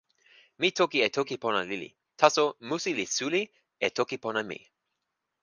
[0.59, 1.89] mi toki e toki pona lili,
[2.23, 3.41] taso musi li suli
[3.87, 4.59] e toki pona mi.